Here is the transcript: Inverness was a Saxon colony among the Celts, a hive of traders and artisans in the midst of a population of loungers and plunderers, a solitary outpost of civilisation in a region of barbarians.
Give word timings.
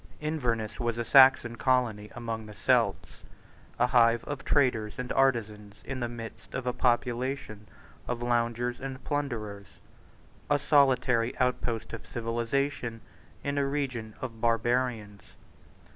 Inverness 0.19 0.79
was 0.79 0.97
a 0.97 1.05
Saxon 1.05 1.57
colony 1.57 2.09
among 2.15 2.47
the 2.47 2.55
Celts, 2.55 3.21
a 3.77 3.85
hive 3.85 4.23
of 4.23 4.43
traders 4.43 4.97
and 4.97 5.11
artisans 5.13 5.75
in 5.85 5.99
the 5.99 6.09
midst 6.09 6.55
of 6.55 6.65
a 6.65 6.73
population 6.73 7.67
of 8.07 8.23
loungers 8.23 8.79
and 8.79 9.03
plunderers, 9.03 9.67
a 10.49 10.57
solitary 10.57 11.37
outpost 11.37 11.93
of 11.93 12.07
civilisation 12.07 13.01
in 13.43 13.59
a 13.59 13.67
region 13.67 14.15
of 14.21 14.41
barbarians. 14.41 15.21